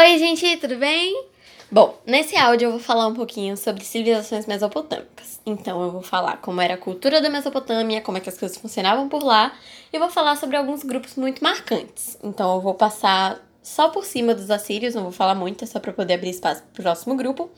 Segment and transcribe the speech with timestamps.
[0.00, 1.24] Oi, gente, tudo bem?
[1.72, 5.40] Bom, nesse áudio eu vou falar um pouquinho sobre civilizações mesopotâmicas.
[5.44, 8.56] Então, eu vou falar como era a cultura da Mesopotâmia, como é que as coisas
[8.56, 9.52] funcionavam por lá,
[9.92, 12.16] e vou falar sobre alguns grupos muito marcantes.
[12.22, 15.80] Então, eu vou passar só por cima dos assírios, não vou falar muito, é só
[15.80, 17.50] para poder abrir espaço para o próximo grupo,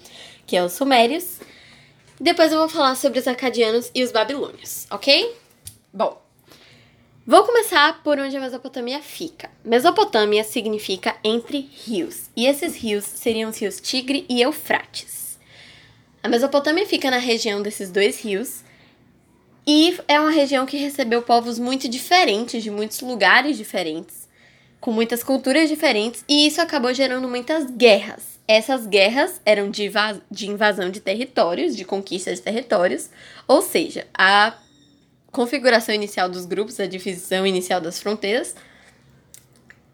[0.46, 1.40] que é os sumérios.
[2.18, 5.36] Depois eu vou falar sobre os acadianos e os babilônios, ok?
[5.92, 6.19] Bom,
[7.30, 9.48] Vou começar por onde a Mesopotâmia fica.
[9.64, 15.38] Mesopotâmia significa entre rios, e esses rios seriam os rios Tigre e Eufrates.
[16.24, 18.64] A Mesopotâmia fica na região desses dois rios
[19.64, 24.28] e é uma região que recebeu povos muito diferentes, de muitos lugares diferentes,
[24.80, 28.40] com muitas culturas diferentes, e isso acabou gerando muitas guerras.
[28.48, 29.88] Essas guerras eram de,
[30.48, 33.08] invasão de territórios, de conquista de territórios,
[33.46, 34.52] ou seja, a
[35.30, 38.54] configuração inicial dos grupos, a divisão inicial das fronteiras,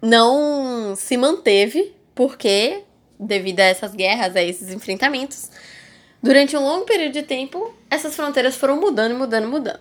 [0.00, 2.82] não se manteve porque,
[3.18, 5.50] devido a essas guerras, a esses enfrentamentos,
[6.22, 9.80] durante um longo período de tempo, essas fronteiras foram mudando, mudando, mudando.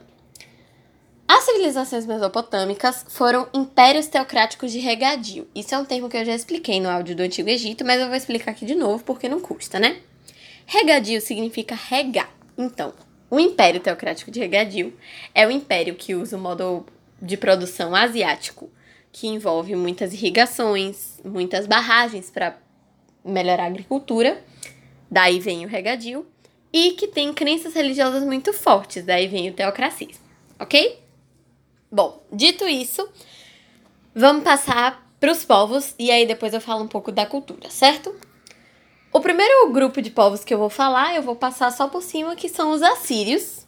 [1.27, 5.47] As civilizações mesopotâmicas foram impérios teocráticos de regadio.
[5.55, 8.07] Isso é um termo que eu já expliquei no áudio do Antigo Egito, mas eu
[8.07, 9.97] vou explicar aqui de novo porque não custa, né?
[10.67, 12.29] Regadio significa regar.
[12.55, 12.93] Então,
[13.29, 14.93] o Império Teocrático de Regadio
[15.33, 16.85] é o império que usa o modo
[17.21, 18.69] de produção asiático,
[19.11, 22.57] que envolve muitas irrigações, muitas barragens para
[23.23, 24.43] melhorar a agricultura.
[25.09, 26.25] Daí vem o regadio
[26.71, 30.25] e que tem crenças religiosas muito fortes, daí vem o teocracismo,
[30.59, 30.99] ok?
[31.89, 33.07] Bom, dito isso,
[34.13, 38.13] vamos passar para os povos e aí depois eu falo um pouco da cultura, certo?
[39.15, 42.35] O primeiro grupo de povos que eu vou falar, eu vou passar só por cima,
[42.35, 43.65] que são os assírios.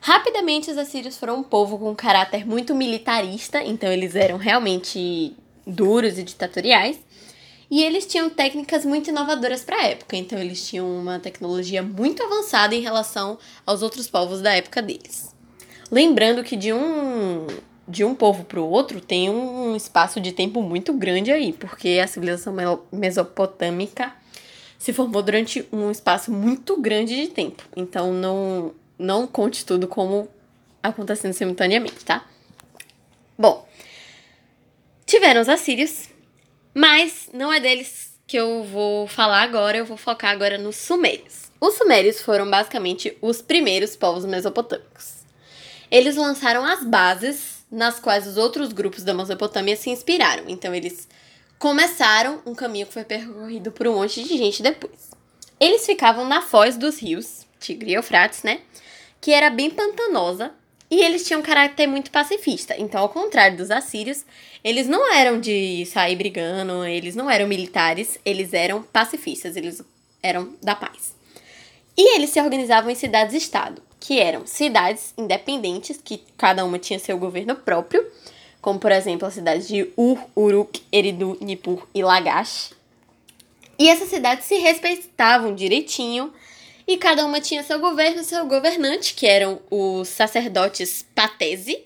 [0.00, 5.36] Rapidamente, os assírios foram um povo com um caráter muito militarista, então eles eram realmente
[5.66, 6.98] duros e ditatoriais.
[7.70, 12.22] E eles tinham técnicas muito inovadoras para a época, então eles tinham uma tecnologia muito
[12.22, 15.36] avançada em relação aos outros povos da época deles.
[15.90, 17.46] Lembrando que de um
[17.86, 22.00] de um povo para o outro tem um espaço de tempo muito grande aí, porque
[22.02, 22.54] a civilização
[22.90, 24.16] mesopotâmica
[24.78, 27.64] se formou durante um espaço muito grande de tempo.
[27.76, 30.28] Então não, não conte tudo como
[30.82, 32.24] acontecendo simultaneamente, tá?
[33.36, 33.68] Bom,
[35.04, 36.08] tiveram os assírios,
[36.72, 41.50] mas não é deles que eu vou falar agora, eu vou focar agora nos sumérios.
[41.60, 45.24] Os sumérios foram basicamente os primeiros povos mesopotâmicos.
[45.90, 50.44] Eles lançaram as bases nas quais os outros grupos da Mesopotâmia se inspiraram.
[50.46, 51.08] Então eles
[51.58, 55.10] começaram um caminho que foi percorrido por um monte de gente depois.
[55.58, 58.60] Eles ficavam na foz dos rios, Tigre e Eufrates, né?
[59.20, 60.52] Que era bem pantanosa
[60.90, 62.74] e eles tinham um caráter muito pacifista.
[62.78, 64.24] Então, ao contrário dos assírios,
[64.64, 69.82] eles não eram de sair brigando, eles não eram militares, eles eram pacifistas, eles
[70.22, 71.14] eram da paz.
[71.96, 77.18] E eles se organizavam em cidades-estado, que eram cidades independentes, que cada uma tinha seu
[77.18, 78.06] governo próprio,
[78.60, 82.72] como por exemplo as cidades de Ur, Uruk, Eridu, Nippur e Lagash.
[83.78, 86.32] E essas cidades se respeitavam direitinho
[86.86, 91.84] e cada uma tinha seu governo, seu governante, que eram os sacerdotes patese.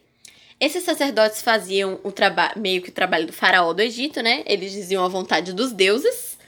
[0.61, 2.13] Esses sacerdotes faziam o
[2.57, 4.45] meio que o trabalho do faraó do Egito, né?
[4.47, 6.39] Eles diziam a vontade dos deuses.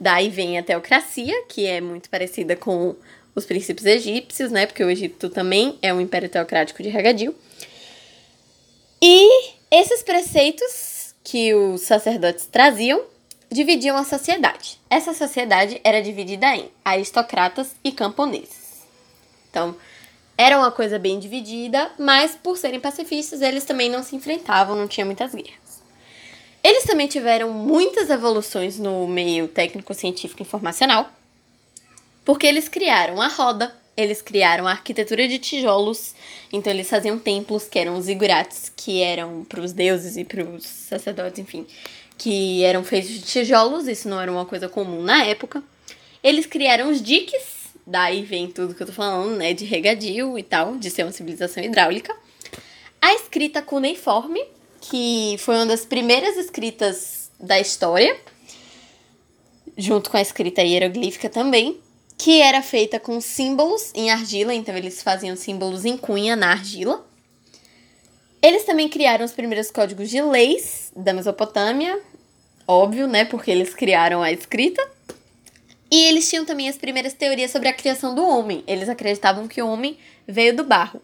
[0.00, 2.94] Daí vem a teocracia, que é muito parecida com
[3.34, 4.64] os princípios egípcios, né?
[4.64, 7.34] Porque o Egito também é um império teocrático de regadio.
[9.02, 13.02] E esses preceitos que os sacerdotes traziam
[13.50, 14.78] dividiam a sociedade.
[14.88, 18.84] Essa sociedade era dividida em aristocratas e camponeses.
[19.50, 19.76] Então,
[20.38, 24.86] era uma coisa bem dividida, mas por serem pacifistas, eles também não se enfrentavam, não
[24.86, 25.82] tinha muitas guerras.
[26.62, 31.08] Eles também tiveram muitas evoluções no meio técnico-científico informacional,
[32.24, 36.14] porque eles criaram a roda, eles criaram a arquitetura de tijolos,
[36.52, 40.44] então eles faziam templos que eram os zigurates, que eram para os deuses e para
[40.44, 41.66] os sacerdotes, enfim,
[42.18, 45.62] que eram feitos de tijolos, isso não era uma coisa comum na época.
[46.22, 50.42] Eles criaram os diques, daí vem tudo que eu tô falando, né, de regadio e
[50.42, 52.14] tal, de ser uma civilização hidráulica.
[53.00, 54.42] A escrita cuneiforme,
[54.80, 58.16] que foi uma das primeiras escritas da história,
[59.76, 61.83] junto com a escrita hieroglífica também
[62.24, 67.06] que era feita com símbolos em argila, então eles faziam símbolos em cunha na argila.
[68.40, 72.00] Eles também criaram os primeiros códigos de leis da Mesopotâmia,
[72.66, 74.82] óbvio, né, porque eles criaram a escrita.
[75.90, 78.64] E eles tinham também as primeiras teorias sobre a criação do homem.
[78.66, 81.02] Eles acreditavam que o homem veio do barro.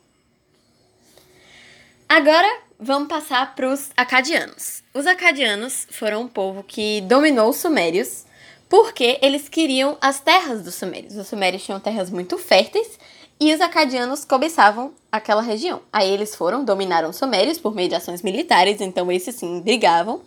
[2.09, 4.83] Agora vamos passar para os acadianos.
[4.95, 8.25] Os acadianos foram um povo que dominou os sumérios
[8.71, 11.17] porque eles queriam as terras dos sumérios.
[11.17, 12.99] Os sumérios tinham terras muito férteis
[13.39, 15.83] e os acadianos cobiçavam aquela região.
[15.93, 20.23] Aí eles foram, dominaram os sumérios por meio de ações militares, então esses sim brigavam.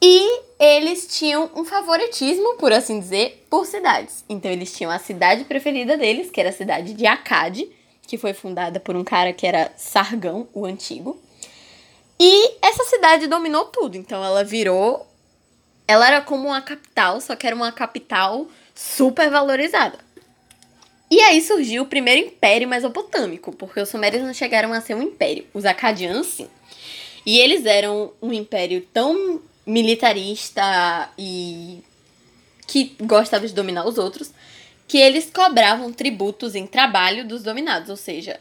[0.00, 4.24] E eles tinham um favoritismo, por assim dizer, por cidades.
[4.26, 7.68] Então eles tinham a cidade preferida deles, que era a cidade de Acade,
[8.06, 11.20] que foi fundada por um cara que era Sargão, o antigo.
[12.18, 15.06] E essa cidade dominou tudo, então ela virou
[15.86, 19.98] ela era como uma capital, só que era uma capital super valorizada.
[21.10, 25.02] E aí surgiu o primeiro império mesopotâmico, porque os sumérios não chegaram a ser um
[25.02, 26.48] império, os acadianos sim.
[27.26, 31.82] E eles eram um império tão militarista e
[32.66, 34.32] que gostava de dominar os outros,
[34.88, 38.40] que eles cobravam tributos em trabalho dos dominados, ou seja,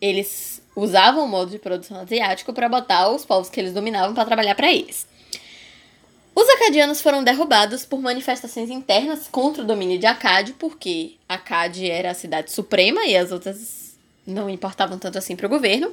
[0.00, 4.24] eles usavam o modo de produção asiático para botar os povos que eles dominavam para
[4.24, 5.06] trabalhar para eles.
[6.40, 12.12] Os acadianos foram derrubados por manifestações internas contra o domínio de Acade, porque Acade era
[12.12, 13.94] a cidade suprema e as outras
[14.26, 15.92] não importavam tanto assim para o governo.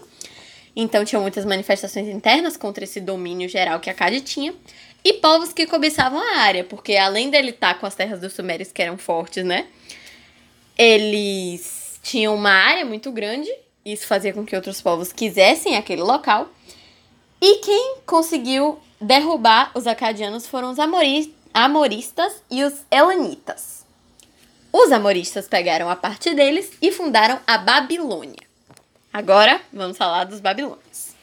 [0.74, 4.54] Então tinham muitas manifestações internas contra esse domínio geral que Acade tinha.
[5.04, 8.32] E povos que cobiçavam a área, porque além dele estar tá com as terras dos
[8.32, 9.68] sumérios que eram fortes, né?
[10.78, 13.54] Eles tinham uma área muito grande,
[13.84, 16.50] isso fazia com que outros povos quisessem aquele local.
[17.42, 20.78] E quem conseguiu derrubar os acadianos foram os
[21.54, 23.86] amoristas e os elanitas.
[24.72, 28.46] Os amoristas pegaram a parte deles e fundaram a Babilônia.
[29.12, 31.16] Agora, vamos falar dos babilônios.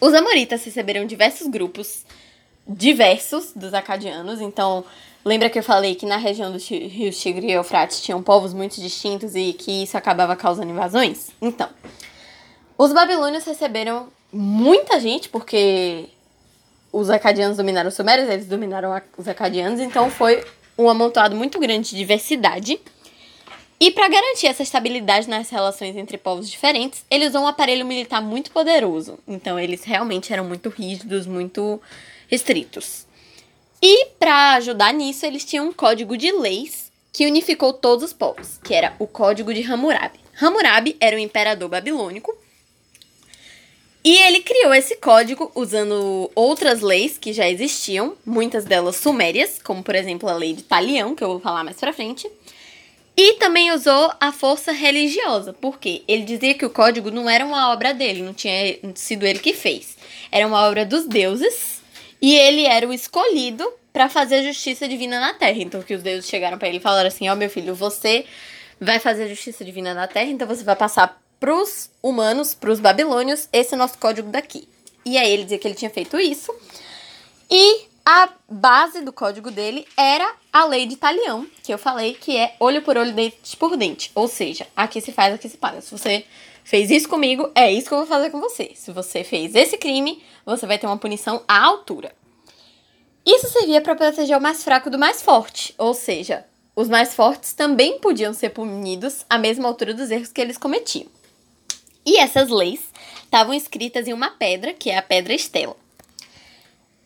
[0.00, 2.04] Os amoritas receberam diversos grupos
[2.66, 4.84] diversos dos acadianos, então
[5.24, 8.78] lembra que eu falei que na região dos rios Tigre e Eufrates tinham povos muito
[8.80, 11.30] distintos e que isso acabava causando invasões?
[11.40, 11.68] Então,
[12.76, 16.10] os babilônios receberam muita gente, porque
[16.98, 20.44] os acadianos dominaram os sumérios, eles dominaram os acadianos, então foi
[20.76, 22.80] um amontoado muito grande de diversidade.
[23.80, 28.20] E para garantir essa estabilidade nas relações entre povos diferentes, ele usou um aparelho militar
[28.20, 29.18] muito poderoso.
[29.28, 31.80] Então eles realmente eram muito rígidos, muito
[32.26, 33.06] restritos.
[33.80, 38.58] E para ajudar nisso, eles tinham um código de leis que unificou todos os povos,
[38.64, 40.18] que era o Código de Hammurabi.
[40.40, 42.36] Hammurabi era o imperador babilônico
[44.10, 49.82] e ele criou esse código usando outras leis que já existiam, muitas delas sumérias, como
[49.82, 52.26] por exemplo a lei de Talião, que eu vou falar mais pra frente.
[53.14, 57.70] E também usou a força religiosa, porque ele dizia que o código não era uma
[57.70, 59.98] obra dele, não tinha sido ele que fez.
[60.32, 61.82] Era uma obra dos deuses,
[62.22, 65.58] e ele era o escolhido para fazer a justiça divina na Terra.
[65.58, 68.24] Então que os deuses chegaram para ele e falaram assim: "Ó, oh, meu filho, você
[68.80, 73.48] vai fazer a justiça divina na Terra, então você vai passar pros humanos, pros babilônios,
[73.52, 74.68] esse é nosso código daqui.
[75.04, 76.54] E aí ele dizia que ele tinha feito isso.
[77.50, 82.36] E a base do código dele era a lei de Talião, que eu falei que
[82.36, 84.10] é olho por olho, dente por dente.
[84.14, 85.80] Ou seja, aqui se faz, aqui se paga.
[85.80, 86.24] Se você
[86.64, 88.72] fez isso comigo, é isso que eu vou fazer com você.
[88.74, 92.14] Se você fez esse crime, você vai ter uma punição à altura.
[93.24, 97.52] Isso servia para proteger o mais fraco do mais forte, ou seja, os mais fortes
[97.52, 101.17] também podiam ser punidos à mesma altura dos erros que eles cometiam.
[102.08, 102.80] E essas leis
[103.22, 105.76] estavam escritas em uma pedra, que é a Pedra Estela.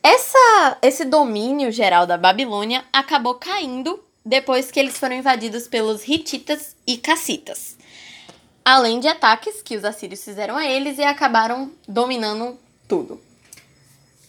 [0.01, 6.73] Essa, esse domínio geral da Babilônia acabou caindo depois que eles foram invadidos pelos hititas
[6.87, 7.75] e cassitas.
[8.63, 13.21] Além de ataques que os assírios fizeram a eles e acabaram dominando tudo.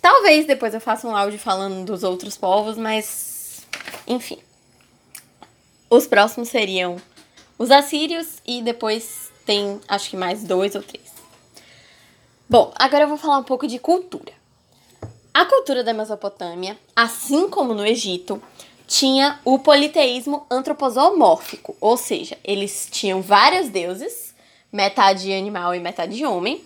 [0.02, 3.64] Talvez depois eu faça um áudio falando dos outros povos, mas
[4.08, 4.38] enfim.
[5.88, 7.00] Os próximos seriam
[7.56, 11.04] os assírios e depois tem acho que mais dois ou três.
[12.48, 14.32] Bom, agora eu vou falar um pouco de cultura.
[15.32, 18.40] A cultura da Mesopotâmia, assim como no Egito,
[18.86, 24.34] tinha o politeísmo antroposomórfico, ou seja, eles tinham vários deuses,
[24.70, 26.62] metade animal e metade homem,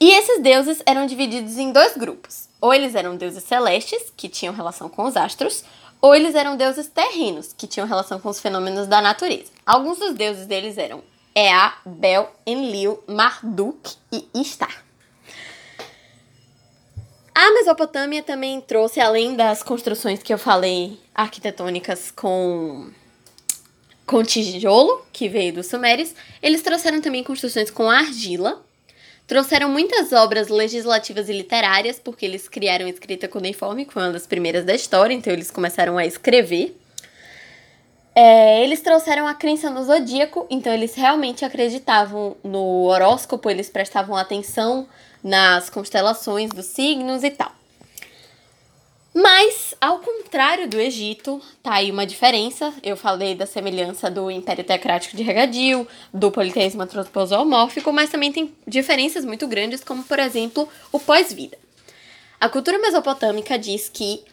[0.00, 2.48] e esses deuses eram divididos em dois grupos.
[2.60, 5.64] Ou eles eram deuses celestes, que tinham relação com os astros,
[6.00, 9.50] ou eles eram deuses terrenos, que tinham relação com os fenômenos da natureza.
[9.66, 11.02] Alguns dos deuses deles eram
[11.38, 14.84] Ea, Bel, Enlil, Marduk e Istar.
[17.32, 22.90] A Mesopotâmia também trouxe, além das construções que eu falei, arquitetônicas com,
[24.04, 28.60] com tijolo, que veio dos Sumérios, eles trouxeram também construções com argila.
[29.24, 34.26] Trouxeram muitas obras legislativas e literárias, porque eles criaram escrita cuneiforme, que foi uma das
[34.26, 36.76] primeiras da história, então eles começaram a escrever.
[38.20, 44.16] É, eles trouxeram a crença no zodíaco, então eles realmente acreditavam no horóscopo, eles prestavam
[44.16, 44.88] atenção
[45.22, 47.52] nas constelações dos signos e tal.
[49.14, 52.74] Mas, ao contrário do Egito, tá aí uma diferença.
[52.82, 58.52] Eu falei da semelhança do Império Teocrático de Regadio, do politeísmo antroposomórfico, mas também tem
[58.66, 61.56] diferenças muito grandes, como, por exemplo, o pós-vida.
[62.40, 64.24] A cultura mesopotâmica diz que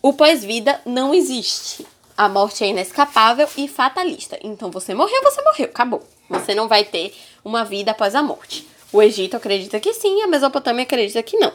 [0.00, 1.84] o pós-vida não existe.
[2.16, 4.38] A morte é inescapável e fatalista.
[4.42, 6.02] Então, você morreu, você morreu, acabou.
[6.28, 8.66] Você não vai ter uma vida após a morte.
[8.92, 11.52] O Egito acredita que sim, a Mesopotâmia acredita que não.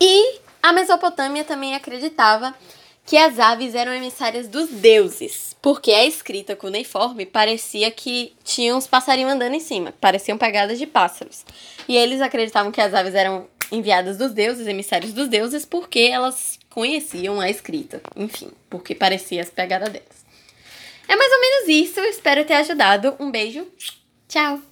[0.00, 2.54] E a Mesopotâmia também acreditava
[3.04, 8.86] que as aves eram emissárias dos deuses, porque a escrita cuneiforme parecia que tinha uns
[8.86, 11.44] passarinhos andando em cima, pareciam pegadas de pássaros.
[11.88, 16.59] E eles acreditavam que as aves eram enviadas dos deuses, emissários dos deuses, porque elas
[16.70, 20.24] conheciam a escrita, enfim, porque parecia as pegadas delas.
[21.08, 23.16] É mais ou menos isso, espero ter ajudado.
[23.18, 23.66] Um beijo,
[24.28, 24.69] tchau!